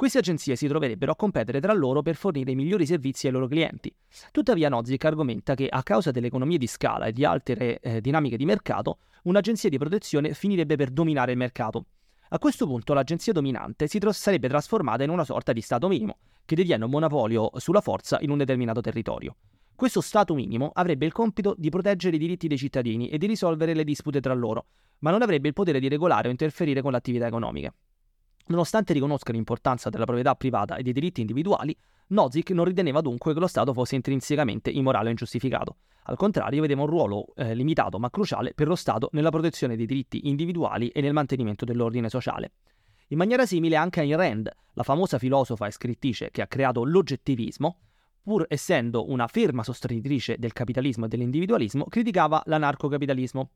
queste 0.00 0.16
agenzie 0.16 0.56
si 0.56 0.66
troverebbero 0.66 1.12
a 1.12 1.14
competere 1.14 1.60
tra 1.60 1.74
loro 1.74 2.00
per 2.00 2.16
fornire 2.16 2.52
i 2.52 2.54
migliori 2.54 2.86
servizi 2.86 3.26
ai 3.26 3.34
loro 3.34 3.46
clienti. 3.46 3.94
Tuttavia 4.32 4.70
Nozick 4.70 5.04
argomenta 5.04 5.54
che 5.54 5.66
a 5.68 5.82
causa 5.82 6.10
delle 6.10 6.28
economie 6.28 6.56
di 6.56 6.66
scala 6.66 7.04
e 7.04 7.12
di 7.12 7.22
altre 7.22 7.78
eh, 7.80 8.00
dinamiche 8.00 8.38
di 8.38 8.46
mercato, 8.46 9.00
un'agenzia 9.24 9.68
di 9.68 9.76
protezione 9.76 10.32
finirebbe 10.32 10.76
per 10.76 10.88
dominare 10.88 11.32
il 11.32 11.36
mercato. 11.36 11.84
A 12.30 12.38
questo 12.38 12.66
punto 12.66 12.94
l'agenzia 12.94 13.34
dominante 13.34 13.88
si 13.88 13.98
tro- 13.98 14.12
sarebbe 14.12 14.48
trasformata 14.48 15.02
in 15.02 15.10
una 15.10 15.22
sorta 15.22 15.52
di 15.52 15.60
Stato 15.60 15.86
minimo, 15.86 16.16
che 16.46 16.54
detiene 16.54 16.84
un 16.84 16.90
monopolio 16.90 17.50
sulla 17.56 17.82
forza 17.82 18.16
in 18.22 18.30
un 18.30 18.38
determinato 18.38 18.80
territorio. 18.80 19.36
Questo 19.74 20.00
Stato 20.00 20.32
minimo 20.32 20.70
avrebbe 20.72 21.04
il 21.04 21.12
compito 21.12 21.54
di 21.58 21.68
proteggere 21.68 22.16
i 22.16 22.18
diritti 22.18 22.48
dei 22.48 22.56
cittadini 22.56 23.10
e 23.10 23.18
di 23.18 23.26
risolvere 23.26 23.74
le 23.74 23.84
dispute 23.84 24.22
tra 24.22 24.32
loro, 24.32 24.64
ma 25.00 25.10
non 25.10 25.20
avrebbe 25.20 25.48
il 25.48 25.52
potere 25.52 25.78
di 25.78 25.88
regolare 25.88 26.28
o 26.28 26.30
interferire 26.30 26.80
con 26.80 26.92
le 26.92 26.96
attività 26.96 27.26
economiche. 27.26 27.74
Nonostante 28.50 28.92
riconosca 28.92 29.30
l'importanza 29.30 29.90
della 29.90 30.04
proprietà 30.04 30.34
privata 30.34 30.74
e 30.74 30.82
dei 30.82 30.92
diritti 30.92 31.20
individuali, 31.20 31.76
Nozick 32.08 32.50
non 32.50 32.64
riteneva 32.64 33.00
dunque 33.00 33.32
che 33.32 33.38
lo 33.38 33.46
Stato 33.46 33.72
fosse 33.72 33.94
intrinsecamente 33.94 34.70
immorale 34.70 35.06
o 35.06 35.10
ingiustificato. 35.10 35.76
Al 36.04 36.16
contrario, 36.16 36.60
vedeva 36.60 36.82
un 36.82 36.88
ruolo 36.88 37.26
eh, 37.36 37.54
limitato 37.54 38.00
ma 38.00 38.10
cruciale 38.10 38.52
per 38.52 38.66
lo 38.66 38.74
Stato 38.74 39.08
nella 39.12 39.30
protezione 39.30 39.76
dei 39.76 39.86
diritti 39.86 40.28
individuali 40.28 40.88
e 40.88 41.00
nel 41.00 41.12
mantenimento 41.12 41.64
dell'ordine 41.64 42.08
sociale. 42.08 42.52
In 43.08 43.18
maniera 43.18 43.46
simile 43.46 43.76
anche 43.76 44.00
Ayn 44.00 44.16
Rand, 44.16 44.50
la 44.72 44.82
famosa 44.82 45.18
filosofa 45.18 45.68
e 45.68 45.70
scrittrice 45.70 46.30
che 46.32 46.42
ha 46.42 46.48
creato 46.48 46.84
l'oggettivismo, 46.84 47.78
pur 48.20 48.46
essendo 48.48 49.08
una 49.08 49.28
ferma 49.28 49.62
sostenitrice 49.62 50.38
del 50.38 50.52
capitalismo 50.52 51.04
e 51.04 51.08
dell'individualismo, 51.08 51.84
criticava 51.84 52.42
l'anarcocapitalismo. 52.46 53.50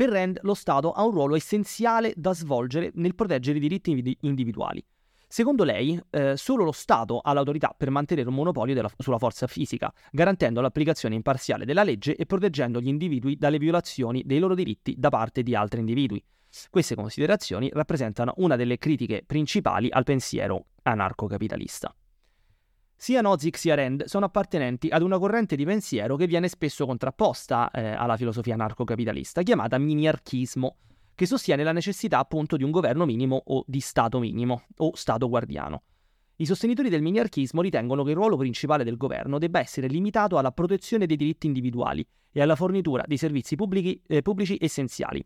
Per 0.00 0.08
Rand 0.08 0.38
lo 0.44 0.54
Stato 0.54 0.92
ha 0.92 1.04
un 1.04 1.10
ruolo 1.10 1.36
essenziale 1.36 2.14
da 2.16 2.32
svolgere 2.32 2.90
nel 2.94 3.14
proteggere 3.14 3.58
i 3.58 3.60
diritti 3.60 4.16
individuali. 4.20 4.82
Secondo 5.28 5.62
lei, 5.62 6.00
eh, 6.08 6.38
solo 6.38 6.64
lo 6.64 6.72
Stato 6.72 7.18
ha 7.18 7.34
l'autorità 7.34 7.74
per 7.76 7.90
mantenere 7.90 8.26
un 8.26 8.34
monopolio 8.34 8.72
della, 8.72 8.90
sulla 8.96 9.18
forza 9.18 9.46
fisica, 9.46 9.92
garantendo 10.10 10.62
l'applicazione 10.62 11.16
imparziale 11.16 11.66
della 11.66 11.82
legge 11.82 12.16
e 12.16 12.24
proteggendo 12.24 12.80
gli 12.80 12.88
individui 12.88 13.36
dalle 13.36 13.58
violazioni 13.58 14.22
dei 14.24 14.38
loro 14.38 14.54
diritti 14.54 14.94
da 14.96 15.10
parte 15.10 15.42
di 15.42 15.54
altri 15.54 15.80
individui. 15.80 16.24
Queste 16.70 16.94
considerazioni 16.94 17.68
rappresentano 17.70 18.32
una 18.38 18.56
delle 18.56 18.78
critiche 18.78 19.22
principali 19.26 19.90
al 19.90 20.04
pensiero 20.04 20.68
anarcocapitalista. 20.80 21.94
Sia 23.02 23.22
Nozick 23.22 23.56
sia 23.56 23.74
Rand 23.74 24.04
sono 24.04 24.26
appartenenti 24.26 24.88
ad 24.88 25.00
una 25.00 25.18
corrente 25.18 25.56
di 25.56 25.64
pensiero 25.64 26.16
che 26.16 26.26
viene 26.26 26.48
spesso 26.48 26.84
contrapposta 26.84 27.70
eh, 27.70 27.92
alla 27.92 28.18
filosofia 28.18 28.52
anarcocapitalista, 28.52 29.40
chiamata 29.40 29.78
miniarchismo, 29.78 30.76
che 31.14 31.24
sostiene 31.24 31.62
la 31.62 31.72
necessità 31.72 32.18
appunto 32.18 32.58
di 32.58 32.62
un 32.62 32.70
governo 32.70 33.06
minimo 33.06 33.40
o 33.42 33.64
di 33.66 33.80
Stato 33.80 34.18
minimo 34.18 34.64
o 34.76 34.90
Stato 34.96 35.30
guardiano. 35.30 35.84
I 36.36 36.44
sostenitori 36.44 36.90
del 36.90 37.00
miniarchismo 37.00 37.62
ritengono 37.62 38.04
che 38.04 38.10
il 38.10 38.16
ruolo 38.16 38.36
principale 38.36 38.84
del 38.84 38.98
governo 38.98 39.38
debba 39.38 39.60
essere 39.60 39.86
limitato 39.86 40.36
alla 40.36 40.52
protezione 40.52 41.06
dei 41.06 41.16
diritti 41.16 41.46
individuali 41.46 42.06
e 42.30 42.42
alla 42.42 42.54
fornitura 42.54 43.04
di 43.06 43.16
servizi 43.16 43.56
pubblici, 43.56 43.98
eh, 44.08 44.20
pubblici 44.20 44.58
essenziali, 44.60 45.24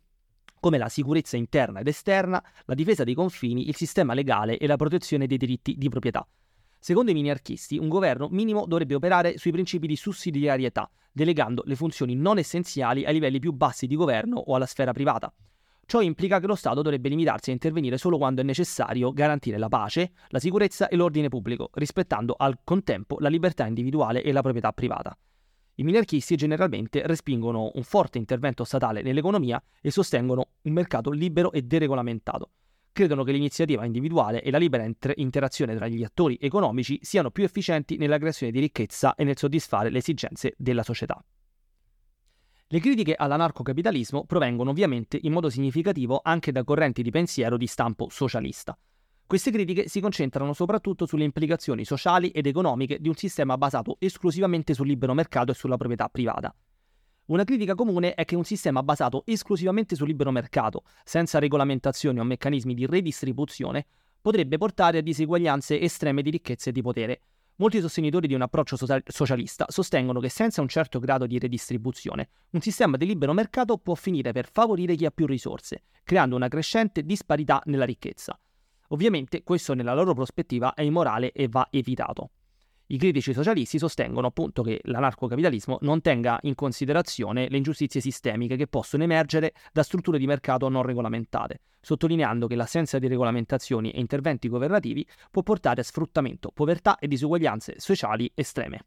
come 0.60 0.78
la 0.78 0.88
sicurezza 0.88 1.36
interna 1.36 1.80
ed 1.80 1.88
esterna, 1.88 2.40
la 2.66 2.74
difesa 2.74 3.02
dei 3.02 3.14
confini, 3.14 3.66
il 3.66 3.74
sistema 3.74 4.14
legale 4.14 4.58
e 4.58 4.68
la 4.68 4.76
protezione 4.76 5.26
dei 5.26 5.38
diritti 5.38 5.74
di 5.76 5.88
proprietà. 5.88 6.24
Secondo 6.84 7.12
i 7.12 7.14
miniarchisti, 7.14 7.78
un 7.78 7.88
governo 7.88 8.28
minimo 8.30 8.66
dovrebbe 8.66 8.94
operare 8.94 9.38
sui 9.38 9.52
principi 9.52 9.86
di 9.86 9.96
sussidiarietà, 9.96 10.90
delegando 11.10 11.62
le 11.64 11.76
funzioni 11.76 12.14
non 12.14 12.36
essenziali 12.36 13.06
ai 13.06 13.14
livelli 13.14 13.38
più 13.38 13.52
bassi 13.52 13.86
di 13.86 13.96
governo 13.96 14.36
o 14.36 14.54
alla 14.54 14.66
sfera 14.66 14.92
privata. 14.92 15.32
Ciò 15.86 16.02
implica 16.02 16.40
che 16.40 16.46
lo 16.46 16.54
Stato 16.54 16.82
dovrebbe 16.82 17.08
limitarsi 17.08 17.48
a 17.48 17.54
intervenire 17.54 17.96
solo 17.96 18.18
quando 18.18 18.42
è 18.42 18.44
necessario 18.44 19.14
garantire 19.14 19.56
la 19.56 19.68
pace, 19.68 20.12
la 20.28 20.38
sicurezza 20.38 20.88
e 20.88 20.96
l'ordine 20.96 21.30
pubblico, 21.30 21.70
rispettando 21.72 22.34
al 22.36 22.58
contempo 22.62 23.16
la 23.18 23.30
libertà 23.30 23.64
individuale 23.66 24.22
e 24.22 24.30
la 24.30 24.42
proprietà 24.42 24.70
privata. 24.72 25.16
I 25.76 25.84
minarchisti 25.84 26.36
generalmente 26.36 27.06
respingono 27.06 27.70
un 27.72 27.82
forte 27.82 28.18
intervento 28.18 28.62
statale 28.64 29.00
nell'economia 29.00 29.58
e 29.80 29.90
sostengono 29.90 30.48
un 30.60 30.72
mercato 30.74 31.08
libero 31.08 31.50
e 31.50 31.62
deregolamentato 31.62 32.50
credono 32.94 33.24
che 33.24 33.32
l'iniziativa 33.32 33.84
individuale 33.84 34.40
e 34.40 34.52
la 34.52 34.56
libera 34.56 34.84
inter- 34.84 35.18
interazione 35.18 35.74
tra 35.74 35.88
gli 35.88 36.04
attori 36.04 36.38
economici 36.40 36.98
siano 37.02 37.32
più 37.32 37.42
efficienti 37.42 37.96
nella 37.96 38.18
creazione 38.18 38.52
di 38.52 38.60
ricchezza 38.60 39.16
e 39.16 39.24
nel 39.24 39.36
soddisfare 39.36 39.90
le 39.90 39.98
esigenze 39.98 40.54
della 40.56 40.84
società. 40.84 41.22
Le 42.68 42.80
critiche 42.80 43.14
all'anarcocapitalismo 43.14 44.24
provengono 44.24 44.70
ovviamente 44.70 45.18
in 45.20 45.32
modo 45.32 45.50
significativo 45.50 46.20
anche 46.22 46.52
da 46.52 46.62
correnti 46.62 47.02
di 47.02 47.10
pensiero 47.10 47.56
di 47.56 47.66
stampo 47.66 48.08
socialista. 48.08 48.78
Queste 49.26 49.50
critiche 49.50 49.88
si 49.88 50.00
concentrano 50.00 50.52
soprattutto 50.52 51.04
sulle 51.04 51.24
implicazioni 51.24 51.84
sociali 51.84 52.28
ed 52.28 52.46
economiche 52.46 52.98
di 53.00 53.08
un 53.08 53.16
sistema 53.16 53.58
basato 53.58 53.96
esclusivamente 53.98 54.72
sul 54.72 54.86
libero 54.86 55.14
mercato 55.14 55.50
e 55.50 55.54
sulla 55.54 55.76
proprietà 55.76 56.08
privata. 56.08 56.54
Una 57.26 57.44
critica 57.44 57.74
comune 57.74 58.12
è 58.12 58.26
che 58.26 58.36
un 58.36 58.44
sistema 58.44 58.82
basato 58.82 59.22
esclusivamente 59.24 59.96
sul 59.96 60.08
libero 60.08 60.30
mercato, 60.30 60.82
senza 61.04 61.38
regolamentazioni 61.38 62.18
o 62.18 62.24
meccanismi 62.24 62.74
di 62.74 62.84
redistribuzione, 62.84 63.86
potrebbe 64.20 64.58
portare 64.58 64.98
a 64.98 65.00
diseguaglianze 65.00 65.80
estreme 65.80 66.20
di 66.20 66.28
ricchezza 66.28 66.68
e 66.68 66.72
di 66.72 66.82
potere. 66.82 67.20
Molti 67.56 67.80
sostenitori 67.80 68.26
di 68.26 68.34
un 68.34 68.42
approccio 68.42 68.76
socialista 69.06 69.64
sostengono 69.68 70.20
che 70.20 70.28
senza 70.28 70.60
un 70.60 70.68
certo 70.68 70.98
grado 70.98 71.26
di 71.26 71.38
redistribuzione, 71.38 72.28
un 72.50 72.60
sistema 72.60 72.98
di 72.98 73.06
libero 73.06 73.32
mercato 73.32 73.78
può 73.78 73.94
finire 73.94 74.32
per 74.32 74.50
favorire 74.50 74.94
chi 74.94 75.06
ha 75.06 75.10
più 75.10 75.24
risorse, 75.24 75.84
creando 76.02 76.36
una 76.36 76.48
crescente 76.48 77.04
disparità 77.04 77.62
nella 77.64 77.86
ricchezza. 77.86 78.38
Ovviamente 78.88 79.42
questo 79.44 79.72
nella 79.72 79.94
loro 79.94 80.12
prospettiva 80.12 80.74
è 80.74 80.82
immorale 80.82 81.32
e 81.32 81.48
va 81.48 81.68
evitato. 81.70 82.32
I 82.86 82.98
critici 82.98 83.32
socialisti 83.32 83.78
sostengono 83.78 84.26
appunto 84.26 84.62
che 84.62 84.78
l'anarcocapitalismo 84.84 85.78
non 85.80 86.02
tenga 86.02 86.38
in 86.42 86.54
considerazione 86.54 87.48
le 87.48 87.56
ingiustizie 87.56 88.02
sistemiche 88.02 88.56
che 88.56 88.66
possono 88.66 89.04
emergere 89.04 89.54
da 89.72 89.82
strutture 89.82 90.18
di 90.18 90.26
mercato 90.26 90.68
non 90.68 90.82
regolamentate, 90.82 91.60
sottolineando 91.80 92.46
che 92.46 92.56
l'assenza 92.56 92.98
di 92.98 93.08
regolamentazioni 93.08 93.90
e 93.90 94.00
interventi 94.00 94.48
governativi 94.48 95.06
può 95.30 95.42
portare 95.42 95.80
a 95.80 95.84
sfruttamento, 95.84 96.50
povertà 96.52 96.98
e 96.98 97.08
disuguaglianze 97.08 97.76
sociali 97.78 98.30
estreme. 98.34 98.84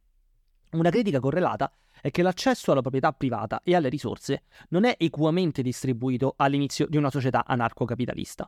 Una 0.74 0.92
critica 0.92 1.20
correlata 1.20 1.72
è 2.00 2.12
che 2.12 2.22
l'accesso 2.22 2.72
alla 2.72 2.82
proprietà 2.82 3.14
privata 3.14 3.62
e 3.64 3.74
alle 3.76 3.90
risorse 3.90 4.44
non 4.70 4.84
è 4.84 4.96
equamente 5.00 5.64
distribuito 5.64 6.36
all'inizio 6.38 6.86
di 6.88 6.98
una 6.98 7.10
società 7.10 7.46
anarcocapitalista. 7.48 8.48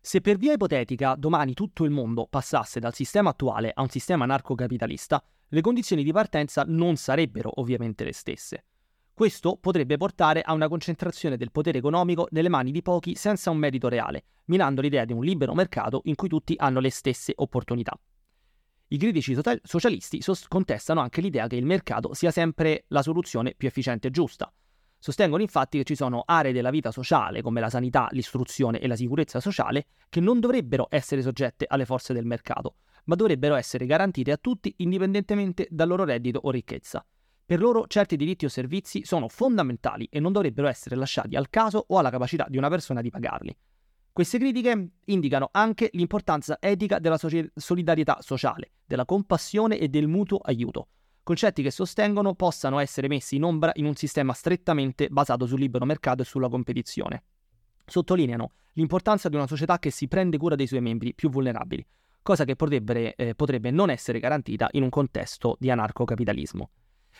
Se 0.00 0.20
per 0.20 0.36
via 0.36 0.52
ipotetica 0.52 1.14
domani 1.16 1.54
tutto 1.54 1.84
il 1.84 1.90
mondo 1.90 2.26
passasse 2.26 2.80
dal 2.80 2.94
sistema 2.94 3.30
attuale 3.30 3.70
a 3.74 3.82
un 3.82 3.88
sistema 3.88 4.24
anarcocapitalista, 4.24 5.22
le 5.48 5.60
condizioni 5.60 6.02
di 6.02 6.12
partenza 6.12 6.64
non 6.66 6.96
sarebbero 6.96 7.50
ovviamente 7.60 8.04
le 8.04 8.12
stesse. 8.12 8.64
Questo 9.12 9.56
potrebbe 9.60 9.96
portare 9.96 10.42
a 10.42 10.52
una 10.52 10.68
concentrazione 10.68 11.36
del 11.36 11.50
potere 11.50 11.78
economico 11.78 12.28
nelle 12.30 12.48
mani 12.48 12.70
di 12.70 12.82
pochi 12.82 13.16
senza 13.16 13.50
un 13.50 13.58
merito 13.58 13.88
reale, 13.88 14.24
minando 14.44 14.80
l'idea 14.80 15.04
di 15.04 15.12
un 15.12 15.24
libero 15.24 15.54
mercato 15.54 16.02
in 16.04 16.14
cui 16.14 16.28
tutti 16.28 16.54
hanno 16.56 16.78
le 16.78 16.90
stesse 16.90 17.32
opportunità. 17.34 17.98
I 18.90 18.96
critici 18.96 19.36
socialisti 19.62 20.22
contestano 20.46 21.00
anche 21.00 21.20
l'idea 21.20 21.48
che 21.48 21.56
il 21.56 21.66
mercato 21.66 22.14
sia 22.14 22.30
sempre 22.30 22.84
la 22.88 23.02
soluzione 23.02 23.54
più 23.56 23.66
efficiente 23.66 24.08
e 24.08 24.10
giusta, 24.10 24.50
Sostengono 25.00 25.42
infatti 25.42 25.78
che 25.78 25.84
ci 25.84 25.94
sono 25.94 26.24
aree 26.26 26.52
della 26.52 26.70
vita 26.70 26.90
sociale, 26.90 27.40
come 27.40 27.60
la 27.60 27.70
sanità, 27.70 28.08
l'istruzione 28.10 28.80
e 28.80 28.88
la 28.88 28.96
sicurezza 28.96 29.38
sociale, 29.38 29.86
che 30.08 30.20
non 30.20 30.40
dovrebbero 30.40 30.88
essere 30.90 31.22
soggette 31.22 31.66
alle 31.68 31.84
forze 31.84 32.12
del 32.12 32.26
mercato, 32.26 32.76
ma 33.04 33.14
dovrebbero 33.14 33.54
essere 33.54 33.86
garantite 33.86 34.32
a 34.32 34.36
tutti 34.36 34.74
indipendentemente 34.78 35.68
dal 35.70 35.86
loro 35.86 36.04
reddito 36.04 36.40
o 36.42 36.50
ricchezza. 36.50 37.04
Per 37.46 37.60
loro 37.60 37.86
certi 37.86 38.16
diritti 38.16 38.44
o 38.44 38.48
servizi 38.48 39.04
sono 39.04 39.28
fondamentali 39.28 40.08
e 40.10 40.20
non 40.20 40.32
dovrebbero 40.32 40.66
essere 40.68 40.96
lasciati 40.96 41.36
al 41.36 41.48
caso 41.48 41.84
o 41.86 41.96
alla 41.98 42.10
capacità 42.10 42.46
di 42.48 42.58
una 42.58 42.68
persona 42.68 43.00
di 43.00 43.08
pagarli. 43.08 43.56
Queste 44.12 44.38
critiche 44.38 44.90
indicano 45.04 45.48
anche 45.52 45.90
l'importanza 45.92 46.58
etica 46.60 46.98
della 46.98 47.18
solidarietà 47.54 48.18
sociale, 48.20 48.72
della 48.84 49.04
compassione 49.04 49.78
e 49.78 49.88
del 49.88 50.08
mutuo 50.08 50.38
aiuto, 50.38 50.88
concetti 51.28 51.62
che 51.62 51.70
sostengono 51.70 52.32
possano 52.32 52.78
essere 52.78 53.06
messi 53.06 53.36
in 53.36 53.44
ombra 53.44 53.70
in 53.74 53.84
un 53.84 53.94
sistema 53.94 54.32
strettamente 54.32 55.08
basato 55.10 55.44
sul 55.44 55.60
libero 55.60 55.84
mercato 55.84 56.22
e 56.22 56.24
sulla 56.24 56.48
competizione. 56.48 57.22
Sottolineano 57.84 58.52
l'importanza 58.72 59.28
di 59.28 59.36
una 59.36 59.46
società 59.46 59.78
che 59.78 59.90
si 59.90 60.08
prende 60.08 60.38
cura 60.38 60.54
dei 60.54 60.66
suoi 60.66 60.80
membri 60.80 61.12
più 61.12 61.28
vulnerabili, 61.28 61.86
cosa 62.22 62.46
che 62.46 62.56
potrebbe, 62.56 63.14
eh, 63.14 63.34
potrebbe 63.34 63.70
non 63.70 63.90
essere 63.90 64.20
garantita 64.20 64.68
in 64.70 64.84
un 64.84 64.88
contesto 64.88 65.58
di 65.60 65.70
anarcocapitalismo. 65.70 66.70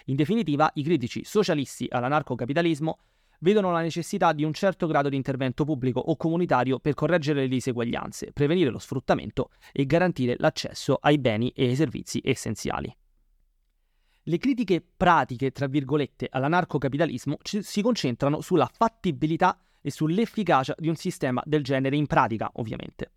In 0.07 0.17
definitiva, 0.17 0.71
i 0.73 0.83
critici 0.83 1.23
socialisti 1.23 1.87
all'anarcocapitalismo 1.91 3.01
vedono 3.41 3.73
la 3.73 3.83
necessità 3.83 4.33
di 4.33 4.43
un 4.43 4.55
certo 4.55 4.87
grado 4.87 5.11
di 5.11 5.17
intervento 5.17 5.67
pubblico 5.67 6.01
o 6.01 6.17
comunitario 6.17 6.79
per 6.79 6.95
correggere 6.95 7.43
le 7.43 7.49
diseguaglianze, 7.49 8.33
prevenire 8.33 8.71
lo 8.71 8.79
sfruttamento 8.79 9.51
e 9.71 9.85
garantire 9.85 10.37
l'accesso 10.39 10.97
ai 10.99 11.19
beni 11.19 11.51
e 11.51 11.67
ai 11.67 11.77
servizi 11.77 12.23
essenziali. 12.25 12.91
Le 14.29 14.37
critiche 14.37 14.85
pratiche, 14.95 15.53
tra 15.53 15.67
virgolette, 15.69 16.29
all'anarcocapitalismo 16.31 17.39
si 17.43 17.81
concentrano 17.81 18.43
sulla 18.43 18.71
fattibilità 18.71 19.59
e 19.81 19.91
sull'efficacia 19.91 20.75
di 20.77 20.89
un 20.89 20.97
sistema 20.97 21.43
del 21.47 21.65
genere 21.65 21.97
in 21.97 22.05
pratica, 22.07 22.51
ovviamente. 22.57 23.11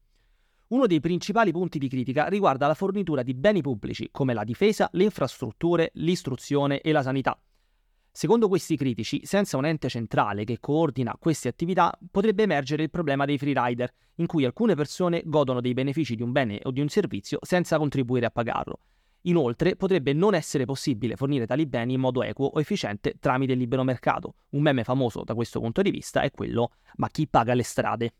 Uno 0.67 0.87
dei 0.87 1.01
principali 1.01 1.51
punti 1.51 1.79
di 1.79 1.89
critica 1.89 2.27
riguarda 2.27 2.65
la 2.65 2.75
fornitura 2.75 3.23
di 3.23 3.33
beni 3.33 3.61
pubblici 3.61 4.07
come 4.09 4.33
la 4.33 4.45
difesa, 4.45 4.87
le 4.93 5.03
infrastrutture, 5.03 5.91
l'istruzione 5.95 6.79
e 6.79 6.93
la 6.93 7.01
sanità. 7.01 7.37
Secondo 8.09 8.47
questi 8.47 8.77
critici, 8.77 9.25
senza 9.25 9.57
un 9.57 9.65
ente 9.65 9.89
centrale 9.89 10.45
che 10.45 10.61
coordina 10.61 11.17
queste 11.19 11.49
attività, 11.49 11.93
potrebbe 12.09 12.43
emergere 12.43 12.83
il 12.83 12.89
problema 12.89 13.25
dei 13.25 13.37
free 13.37 13.53
rider, 13.53 13.93
in 14.15 14.27
cui 14.27 14.45
alcune 14.45 14.75
persone 14.75 15.23
godono 15.25 15.59
dei 15.59 15.73
benefici 15.73 16.15
di 16.15 16.23
un 16.23 16.31
bene 16.31 16.61
o 16.63 16.71
di 16.71 16.79
un 16.79 16.87
servizio 16.87 17.37
senza 17.41 17.77
contribuire 17.77 18.27
a 18.27 18.31
pagarlo. 18.31 18.79
Inoltre, 19.23 19.75
potrebbe 19.75 20.13
non 20.13 20.33
essere 20.33 20.65
possibile 20.65 21.15
fornire 21.15 21.45
tali 21.45 21.67
beni 21.67 21.93
in 21.93 21.99
modo 21.99 22.23
equo 22.23 22.45
o 22.45 22.59
efficiente 22.59 23.15
tramite 23.19 23.53
il 23.53 23.59
libero 23.59 23.83
mercato. 23.83 24.35
Un 24.51 24.61
meme 24.61 24.83
famoso 24.83 25.23
da 25.23 25.35
questo 25.35 25.59
punto 25.59 25.81
di 25.81 25.91
vista 25.91 26.21
è 26.21 26.31
quello 26.31 26.71
ma 26.95 27.07
chi 27.09 27.27
paga 27.27 27.53
le 27.53 27.63
strade? 27.63 28.13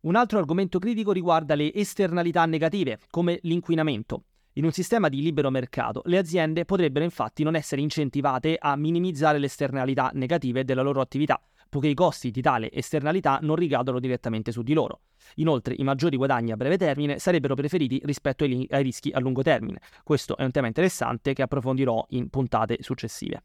Un 0.00 0.16
altro 0.16 0.38
argomento 0.38 0.78
critico 0.78 1.12
riguarda 1.12 1.54
le 1.54 1.72
esternalità 1.72 2.44
negative, 2.44 2.98
come 3.08 3.38
l'inquinamento. 3.42 4.24
In 4.54 4.64
un 4.64 4.72
sistema 4.72 5.08
di 5.08 5.22
libero 5.22 5.48
mercato, 5.48 6.02
le 6.06 6.18
aziende 6.18 6.66
potrebbero 6.66 7.04
infatti 7.04 7.42
non 7.42 7.54
essere 7.54 7.80
incentivate 7.80 8.56
a 8.60 8.76
minimizzare 8.76 9.38
le 9.38 9.46
esternalità 9.46 10.10
negative 10.12 10.64
della 10.64 10.82
loro 10.82 11.00
attività, 11.00 11.40
poiché 11.72 11.88
i 11.88 11.94
costi 11.94 12.30
di 12.30 12.42
tale 12.42 12.70
esternalità 12.70 13.38
non 13.40 13.56
ricadono 13.56 13.98
direttamente 13.98 14.52
su 14.52 14.60
di 14.60 14.74
loro. 14.74 15.04
Inoltre, 15.36 15.74
i 15.74 15.82
maggiori 15.84 16.18
guadagni 16.18 16.52
a 16.52 16.56
breve 16.56 16.76
termine 16.76 17.18
sarebbero 17.18 17.54
preferiti 17.54 17.98
rispetto 18.04 18.44
ai, 18.44 18.66
ai 18.68 18.82
rischi 18.82 19.10
a 19.10 19.18
lungo 19.20 19.40
termine. 19.40 19.80
Questo 20.04 20.36
è 20.36 20.44
un 20.44 20.50
tema 20.50 20.66
interessante 20.66 21.32
che 21.32 21.40
approfondirò 21.40 22.04
in 22.10 22.28
puntate 22.28 22.76
successive. 22.80 23.42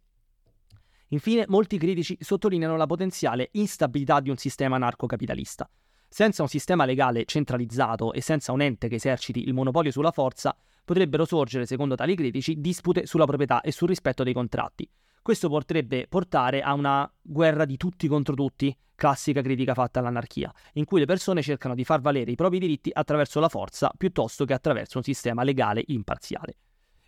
Infine, 1.12 1.46
molti 1.48 1.78
critici 1.78 2.18
sottolineano 2.20 2.76
la 2.76 2.86
potenziale 2.86 3.48
instabilità 3.54 4.20
di 4.20 4.30
un 4.30 4.36
sistema 4.36 4.76
anarcocapitalista. 4.76 5.70
Senza 6.10 6.42
un 6.42 6.50
sistema 6.50 6.84
legale 6.84 7.24
centralizzato 7.24 8.12
e 8.12 8.20
senza 8.20 8.52
un 8.52 8.60
ente 8.60 8.90
che 8.90 8.96
eserciti 8.96 9.48
il 9.48 9.54
monopolio 9.54 9.92
sulla 9.92 10.12
forza, 10.12 10.54
potrebbero 10.84 11.24
sorgere, 11.24 11.66
secondo 11.66 11.96
tali 11.96 12.14
critici, 12.14 12.60
dispute 12.60 13.06
sulla 13.06 13.24
proprietà 13.24 13.62
e 13.62 13.72
sul 13.72 13.88
rispetto 13.88 14.24
dei 14.24 14.34
contratti. 14.34 14.86
Questo 15.28 15.50
potrebbe 15.50 16.08
portare 16.08 16.62
a 16.62 16.74
una 16.74 17.14
guerra 17.22 17.66
di 17.66 17.76
tutti 17.76 18.08
contro 18.08 18.34
tutti, 18.34 18.74
classica 18.96 19.42
critica 19.42 19.74
fatta 19.74 20.00
all'anarchia, 20.00 20.50
in 20.76 20.86
cui 20.86 21.02
le 21.02 21.06
persone 21.06 21.42
cercano 21.42 21.76
di 21.76 21.84
far 21.84 22.00
valere 22.00 22.32
i 22.32 22.36
propri 22.36 22.60
diritti 22.60 22.92
attraverso 22.94 23.42
la 23.42 23.50
forza 23.50 23.92
piuttosto 23.98 24.46
che 24.46 24.54
attraverso 24.54 25.00
un 25.00 25.04
sistema 25.04 25.44
legale 25.44 25.84
imparziale. 25.88 26.60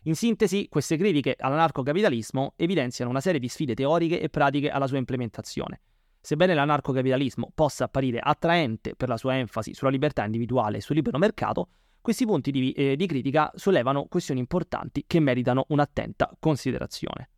In 0.03 0.15
sintesi, 0.15 0.67
queste 0.67 0.97
critiche 0.97 1.33
all'anarcocapitalismo 1.39 2.55
evidenziano 2.57 3.09
una 3.09 3.21
serie 3.21 3.39
di 3.39 3.47
sfide 3.47 3.73
teoriche 3.73 4.19
e 4.19 4.27
pratiche 4.27 4.69
alla 4.69 4.88
sua 4.88 4.97
implementazione. 4.97 5.79
Sebbene 6.19 6.53
l'anarcocapitalismo 6.53 7.53
possa 7.55 7.85
apparire 7.85 8.19
attraente 8.21 8.95
per 8.95 9.07
la 9.07 9.15
sua 9.15 9.38
enfasi 9.38 9.73
sulla 9.73 9.91
libertà 9.91 10.25
individuale 10.25 10.79
e 10.79 10.81
sul 10.81 10.97
libero 10.97 11.19
mercato, 11.19 11.69
questi 12.01 12.25
punti 12.25 12.51
di, 12.51 12.73
eh, 12.73 12.97
di 12.97 13.07
critica 13.07 13.49
sollevano 13.55 14.07
questioni 14.09 14.41
importanti 14.41 15.05
che 15.07 15.21
meritano 15.21 15.63
un'attenta 15.69 16.35
considerazione. 16.38 17.29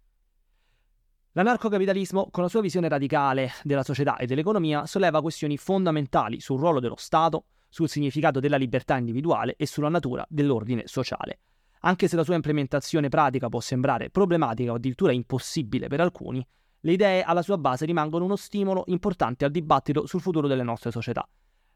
L'anarcocapitalismo, 1.34 2.28
con 2.30 2.44
la 2.44 2.50
sua 2.50 2.60
visione 2.60 2.90
radicale 2.90 3.52
della 3.64 3.84
società 3.84 4.18
e 4.18 4.26
dell'economia, 4.26 4.86
solleva 4.86 5.22
questioni 5.22 5.56
fondamentali 5.56 6.42
sul 6.42 6.60
ruolo 6.60 6.82
dello 6.82 6.98
Stato, 6.98 7.46
sul 7.70 7.88
significato 7.88 8.42
della 8.42 8.58
libertà 8.58 8.98
individuale 8.98 9.56
e 9.56 9.66
sulla 9.66 9.88
natura 9.88 10.26
dell'ordine 10.28 10.84
sociale. 10.88 11.40
Anche 11.84 12.10
se 12.10 12.18
la 12.18 12.26
sua 12.26 12.36
implementazione 12.36 13.08
pratica 13.08 13.48
può 13.48 13.62
sembrare 13.62 14.10
problematica 14.10 14.74
o 14.74 14.76
addirittura 14.76 15.14
impossibile 15.14 15.88
per 15.88 16.02
alcuni, 16.02 16.46
le 16.82 16.92
idee 16.92 17.24
alla 17.24 17.42
sua 17.42 17.58
base 17.58 17.86
rimangono 17.86 18.26
uno 18.26 18.36
stimolo 18.36 18.84
importante 18.88 19.46
al 19.46 19.52
dibattito 19.52 20.06
sul 20.08 20.20
futuro 20.20 20.50
delle 20.50 20.64
nostre 20.64 20.92
società. 20.92 21.26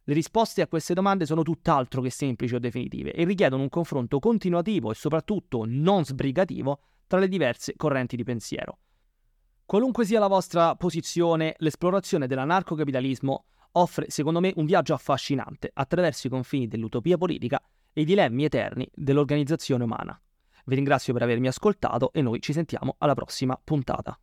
Le 0.03 0.13
risposte 0.13 0.63
a 0.63 0.67
queste 0.67 0.93
domande 0.93 1.25
sono 1.25 1.43
tutt'altro 1.43 2.01
che 2.01 2.09
semplici 2.09 2.55
o 2.55 2.59
definitive 2.59 3.13
e 3.13 3.23
richiedono 3.23 3.61
un 3.61 3.69
confronto 3.69 4.19
continuativo 4.19 4.91
e 4.91 4.95
soprattutto 4.95 5.63
non 5.65 6.03
sbrigativo 6.03 6.81
tra 7.07 7.19
le 7.19 7.29
diverse 7.29 7.75
correnti 7.77 8.17
di 8.17 8.23
pensiero. 8.25 8.79
Qualunque 9.67 10.05
sia 10.05 10.19
la 10.19 10.27
vostra 10.27 10.75
posizione, 10.75 11.55
l'esplorazione 11.57 12.27
dell'anarcocapitalismo 12.27 13.45
offre, 13.71 14.11
secondo 14.11 14.39
me, 14.39 14.53
un 14.57 14.65
viaggio 14.65 14.93
affascinante 14.93 15.71
attraverso 15.73 16.27
i 16.27 16.29
confini 16.29 16.67
dell'utopia 16.67 17.17
politica 17.17 17.59
e 17.91 18.01
i 18.01 18.05
dilemmi 18.05 18.43
eterni 18.43 18.87
dell'organizzazione 18.93 19.83
umana. 19.83 20.21
Vi 20.65 20.75
ringrazio 20.75 21.13
per 21.13 21.23
avermi 21.23 21.47
ascoltato 21.47 22.13
e 22.13 22.21
noi 22.21 22.41
ci 22.41 22.53
sentiamo 22.53 22.95
alla 22.99 23.15
prossima 23.15 23.59
puntata. 23.61 24.15